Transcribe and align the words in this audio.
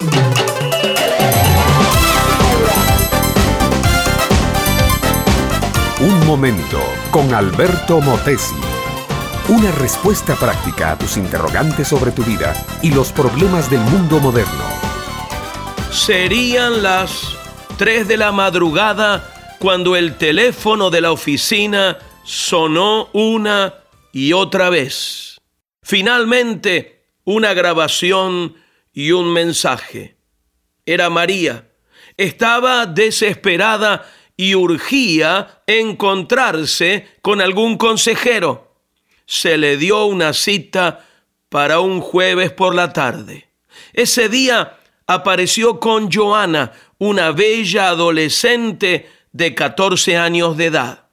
Un 0.00 0.08
momento 6.26 6.78
con 7.10 7.34
Alberto 7.34 8.00
Motesi. 8.00 8.54
Una 9.48 9.70
respuesta 9.72 10.36
práctica 10.36 10.92
a 10.92 10.98
tus 10.98 11.18
interrogantes 11.18 11.88
sobre 11.88 12.12
tu 12.12 12.22
vida 12.22 12.54
y 12.80 12.92
los 12.92 13.12
problemas 13.12 13.70
del 13.70 13.80
mundo 13.80 14.20
moderno. 14.20 14.64
Serían 15.90 16.82
las 16.82 17.36
3 17.76 18.08
de 18.08 18.16
la 18.16 18.32
madrugada 18.32 19.28
cuando 19.58 19.96
el 19.96 20.16
teléfono 20.16 20.88
de 20.88 21.02
la 21.02 21.12
oficina 21.12 21.98
sonó 22.24 23.10
una 23.12 23.74
y 24.12 24.32
otra 24.32 24.70
vez. 24.70 25.42
Finalmente, 25.82 27.04
una 27.24 27.52
grabación 27.52 28.54
y 28.92 29.12
un 29.12 29.32
mensaje. 29.32 30.16
Era 30.86 31.10
María. 31.10 31.68
Estaba 32.16 32.86
desesperada 32.86 34.06
y 34.36 34.54
urgía 34.54 35.62
encontrarse 35.66 37.06
con 37.22 37.40
algún 37.40 37.76
consejero. 37.76 38.74
Se 39.26 39.56
le 39.56 39.76
dio 39.76 40.06
una 40.06 40.32
cita 40.32 41.06
para 41.48 41.80
un 41.80 42.00
jueves 42.00 42.50
por 42.50 42.74
la 42.74 42.92
tarde. 42.92 43.48
Ese 43.92 44.28
día 44.28 44.78
apareció 45.06 45.80
con 45.80 46.10
Joana, 46.10 46.72
una 46.98 47.32
bella 47.32 47.88
adolescente 47.88 49.10
de 49.32 49.54
14 49.54 50.16
años 50.16 50.56
de 50.56 50.66
edad. 50.66 51.04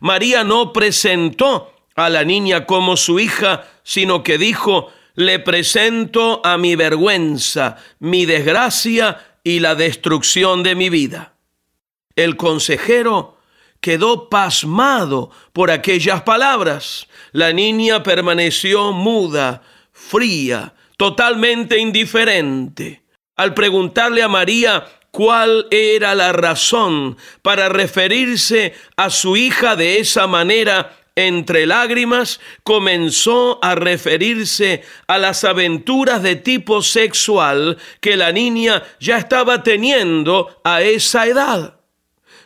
María 0.00 0.44
no 0.44 0.72
presentó 0.72 1.72
a 1.94 2.10
la 2.10 2.24
niña 2.24 2.66
como 2.66 2.96
su 2.96 3.18
hija, 3.18 3.66
sino 3.82 4.22
que 4.22 4.38
dijo, 4.38 4.92
le 5.16 5.38
presento 5.40 6.40
a 6.44 6.56
mi 6.58 6.76
vergüenza, 6.76 7.76
mi 7.98 8.26
desgracia 8.26 9.38
y 9.42 9.60
la 9.60 9.74
destrucción 9.74 10.62
de 10.62 10.74
mi 10.74 10.90
vida. 10.90 11.34
El 12.14 12.36
consejero 12.36 13.38
quedó 13.80 14.28
pasmado 14.28 15.30
por 15.52 15.70
aquellas 15.70 16.22
palabras. 16.22 17.08
La 17.32 17.52
niña 17.52 18.02
permaneció 18.02 18.92
muda, 18.92 19.62
fría, 19.92 20.74
totalmente 20.96 21.78
indiferente. 21.78 23.02
Al 23.36 23.54
preguntarle 23.54 24.22
a 24.22 24.28
María 24.28 24.86
cuál 25.10 25.66
era 25.70 26.14
la 26.14 26.32
razón 26.32 27.16
para 27.42 27.68
referirse 27.68 28.74
a 28.96 29.10
su 29.10 29.36
hija 29.36 29.76
de 29.76 29.98
esa 29.98 30.26
manera, 30.26 30.96
entre 31.16 31.66
lágrimas, 31.66 32.40
comenzó 32.62 33.58
a 33.62 33.74
referirse 33.74 34.82
a 35.08 35.18
las 35.18 35.44
aventuras 35.44 36.22
de 36.22 36.36
tipo 36.36 36.82
sexual 36.82 37.78
que 38.00 38.16
la 38.16 38.32
niña 38.32 38.82
ya 39.00 39.16
estaba 39.16 39.62
teniendo 39.62 40.60
a 40.62 40.82
esa 40.82 41.26
edad. 41.26 41.80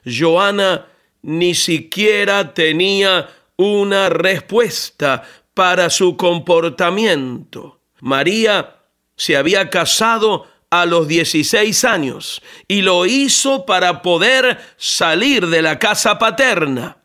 Joana 0.04 0.86
ni 1.22 1.54
siquiera 1.54 2.54
tenía 2.54 3.28
una 3.56 4.08
respuesta 4.08 5.24
para 5.52 5.90
su 5.90 6.16
comportamiento. 6.16 7.80
María 8.00 8.76
se 9.16 9.36
había 9.36 9.68
casado 9.68 10.46
a 10.70 10.86
los 10.86 11.08
16 11.08 11.84
años 11.84 12.40
y 12.68 12.82
lo 12.82 13.04
hizo 13.04 13.66
para 13.66 14.02
poder 14.02 14.58
salir 14.76 15.48
de 15.48 15.60
la 15.60 15.78
casa 15.78 16.18
paterna. 16.18 16.98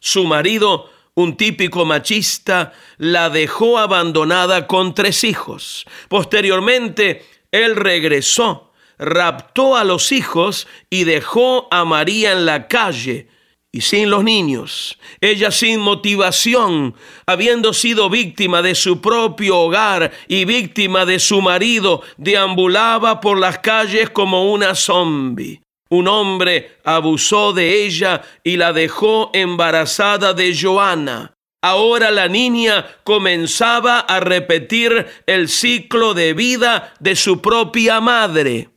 Su 0.00 0.24
marido 0.24 0.90
un 1.16 1.36
típico 1.36 1.84
machista, 1.84 2.72
la 2.98 3.30
dejó 3.30 3.78
abandonada 3.78 4.66
con 4.66 4.94
tres 4.94 5.24
hijos. 5.24 5.86
Posteriormente, 6.08 7.24
él 7.50 7.74
regresó, 7.74 8.72
raptó 8.98 9.76
a 9.76 9.84
los 9.84 10.12
hijos 10.12 10.68
y 10.90 11.04
dejó 11.04 11.68
a 11.70 11.84
María 11.84 12.32
en 12.32 12.44
la 12.44 12.68
calle 12.68 13.28
y 13.72 13.80
sin 13.80 14.10
los 14.10 14.24
niños, 14.24 14.98
ella 15.20 15.50
sin 15.50 15.80
motivación, 15.80 16.94
habiendo 17.26 17.72
sido 17.72 18.08
víctima 18.08 18.62
de 18.62 18.74
su 18.74 19.00
propio 19.00 19.58
hogar 19.58 20.12
y 20.28 20.44
víctima 20.44 21.04
de 21.04 21.18
su 21.18 21.42
marido, 21.42 22.02
deambulaba 22.16 23.20
por 23.20 23.38
las 23.38 23.58
calles 23.58 24.08
como 24.10 24.52
una 24.52 24.74
zombie. 24.74 25.60
Un 25.88 26.08
hombre 26.08 26.78
abusó 26.84 27.52
de 27.52 27.84
ella 27.84 28.22
y 28.42 28.56
la 28.56 28.72
dejó 28.72 29.30
embarazada 29.32 30.34
de 30.34 30.56
Joana. 30.56 31.34
Ahora 31.62 32.10
la 32.10 32.28
niña 32.28 32.86
comenzaba 33.04 34.00
a 34.00 34.20
repetir 34.20 35.06
el 35.26 35.48
ciclo 35.48 36.14
de 36.14 36.34
vida 36.34 36.94
de 37.00 37.16
su 37.16 37.40
propia 37.40 38.00
madre. 38.00 38.68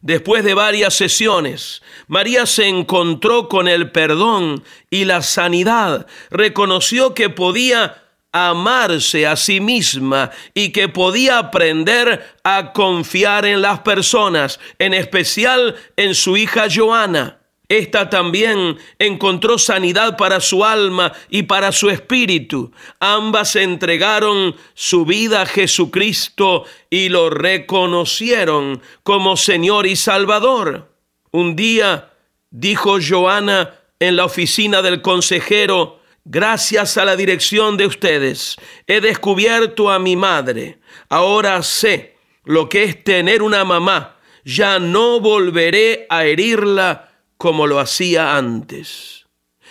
Después 0.00 0.44
de 0.44 0.54
varias 0.54 0.94
sesiones, 0.94 1.82
María 2.06 2.46
se 2.46 2.68
encontró 2.68 3.48
con 3.48 3.66
el 3.66 3.90
perdón 3.90 4.62
y 4.90 5.04
la 5.04 5.22
sanidad. 5.22 6.06
Reconoció 6.30 7.14
que 7.14 7.30
podía 7.30 8.04
amarse 8.32 9.26
a 9.26 9.36
sí 9.36 9.60
misma 9.60 10.30
y 10.54 10.70
que 10.70 10.88
podía 10.88 11.38
aprender 11.38 12.36
a 12.44 12.72
confiar 12.72 13.46
en 13.46 13.62
las 13.62 13.80
personas, 13.80 14.60
en 14.78 14.94
especial 14.94 15.76
en 15.96 16.14
su 16.14 16.36
hija 16.36 16.66
Joana. 16.74 17.38
Esta 17.68 18.08
también 18.08 18.78
encontró 18.98 19.58
sanidad 19.58 20.16
para 20.16 20.40
su 20.40 20.64
alma 20.64 21.12
y 21.28 21.42
para 21.42 21.70
su 21.70 21.90
espíritu. 21.90 22.72
Ambas 22.98 23.56
entregaron 23.56 24.56
su 24.72 25.04
vida 25.04 25.42
a 25.42 25.46
Jesucristo 25.46 26.64
y 26.88 27.10
lo 27.10 27.28
reconocieron 27.28 28.80
como 29.02 29.36
Señor 29.36 29.86
y 29.86 29.96
Salvador. 29.96 30.90
Un 31.30 31.56
día 31.56 32.10
dijo 32.50 32.98
Joana 33.06 33.74
en 34.00 34.16
la 34.16 34.24
oficina 34.24 34.80
del 34.80 35.02
consejero, 35.02 35.97
Gracias 36.30 36.98
a 36.98 37.06
la 37.06 37.16
dirección 37.16 37.78
de 37.78 37.86
ustedes 37.86 38.56
he 38.86 39.00
descubierto 39.00 39.90
a 39.90 39.98
mi 39.98 40.14
madre. 40.14 40.78
Ahora 41.08 41.62
sé 41.62 42.18
lo 42.44 42.68
que 42.68 42.84
es 42.84 43.02
tener 43.02 43.42
una 43.42 43.64
mamá. 43.64 44.18
Ya 44.44 44.78
no 44.78 45.20
volveré 45.20 46.06
a 46.10 46.26
herirla 46.26 47.12
como 47.38 47.66
lo 47.66 47.80
hacía 47.80 48.36
antes. 48.36 49.26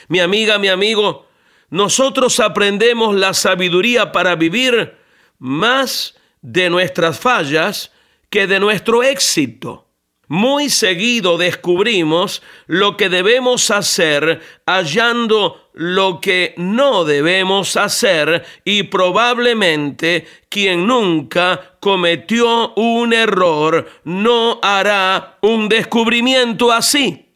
Mi 0.08 0.20
amiga, 0.20 0.58
mi 0.58 0.68
amigo, 0.68 1.28
nosotros 1.70 2.40
aprendemos 2.40 3.14
la 3.16 3.36
sabiduría 3.36 4.12
para 4.12 4.36
vivir 4.36 4.98
más 5.38 6.16
de 6.42 6.72
nuestras 6.72 7.20
fallas 7.20 7.92
que 8.32 8.48
de 8.48 8.60
nuestro 8.60 9.04
éxito. 9.04 9.87
Muy 10.28 10.70
seguido 10.70 11.38
descubrimos 11.38 12.42
lo 12.66 12.98
que 12.98 13.08
debemos 13.08 13.72
hacer 13.72 14.42
hallando 14.66 15.70
lo 15.74 16.20
que 16.20 16.54
no 16.58 17.06
debemos 17.06 17.78
hacer 17.78 18.44
y 18.66 18.84
probablemente 18.84 20.28
quien 20.50 20.88
nunca 20.88 21.78
cometió 21.80 22.74
un 22.74 23.14
error 23.14 23.88
no 24.04 24.60
hará 24.64 25.38
un 25.42 25.70
descubrimiento 25.70 26.74
así. 26.74 27.28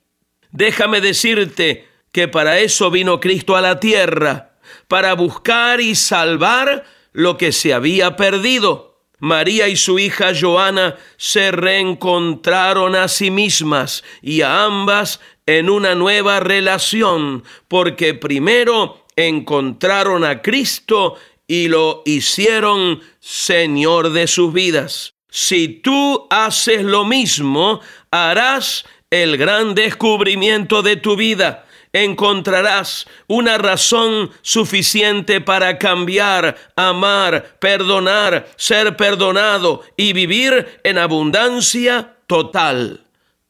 Déjame 0.51 0.99
decirte 0.99 1.87
que 2.11 2.27
para 2.27 2.59
eso 2.59 2.91
vino 2.91 3.19
Cristo 3.19 3.55
a 3.55 3.61
la 3.61 3.79
tierra, 3.79 4.57
para 4.87 5.13
buscar 5.13 5.79
y 5.79 5.95
salvar 5.95 6.83
lo 7.13 7.37
que 7.37 7.51
se 7.51 7.73
había 7.73 8.17
perdido. 8.17 8.90
María 9.21 9.67
y 9.67 9.75
su 9.75 9.99
hija 9.99 10.31
Joana 10.37 10.97
se 11.15 11.51
reencontraron 11.51 12.95
a 12.95 13.07
sí 13.07 13.29
mismas 13.29 14.03
y 14.21 14.41
a 14.41 14.65
ambas 14.65 15.19
en 15.45 15.69
una 15.69 15.93
nueva 15.93 16.39
relación, 16.39 17.43
porque 17.67 18.15
primero 18.15 19.05
encontraron 19.15 20.25
a 20.25 20.41
Cristo 20.41 21.17
y 21.47 21.67
lo 21.67 22.01
hicieron 22.05 23.01
Señor 23.19 24.09
de 24.09 24.25
sus 24.25 24.51
vidas. 24.53 25.13
Si 25.29 25.67
tú 25.67 26.25
haces 26.31 26.81
lo 26.81 27.05
mismo, 27.05 27.79
harás 28.09 28.85
el 29.11 29.37
gran 29.37 29.75
descubrimiento 29.75 30.81
de 30.81 30.95
tu 30.95 31.15
vida 31.15 31.67
encontrarás 31.93 33.05
una 33.27 33.57
razón 33.57 34.31
suficiente 34.41 35.41
para 35.41 35.77
cambiar, 35.77 36.55
amar, 36.75 37.57
perdonar, 37.59 38.47
ser 38.55 38.95
perdonado 38.95 39.81
y 39.97 40.13
vivir 40.13 40.79
en 40.83 40.97
abundancia 40.97 42.15
total. 42.27 43.05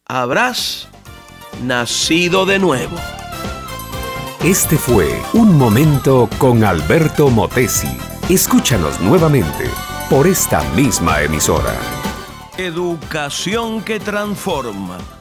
Habrás 0.05 0.89
nacido 1.63 2.45
de 2.45 2.59
nuevo. 2.59 2.97
Este 4.43 4.75
fue 4.75 5.07
Un 5.33 5.55
Momento 5.55 6.27
con 6.39 6.63
Alberto 6.63 7.29
Motesi. 7.29 7.95
Escúchanos 8.27 8.99
nuevamente 8.99 9.69
por 10.09 10.25
esta 10.25 10.63
misma 10.71 11.21
emisora. 11.21 11.75
Educación 12.57 13.83
que 13.83 13.99
transforma. 13.99 15.20